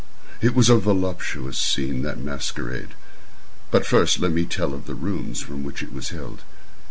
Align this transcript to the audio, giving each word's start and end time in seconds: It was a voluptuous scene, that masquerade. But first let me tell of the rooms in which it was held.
It 0.41 0.55
was 0.55 0.67
a 0.67 0.77
voluptuous 0.79 1.59
scene, 1.59 2.01
that 2.01 2.17
masquerade. 2.17 2.95
But 3.69 3.85
first 3.85 4.17
let 4.19 4.31
me 4.31 4.45
tell 4.45 4.73
of 4.73 4.87
the 4.87 4.95
rooms 4.95 5.47
in 5.47 5.63
which 5.63 5.83
it 5.83 5.93
was 5.93 6.09
held. 6.09 6.41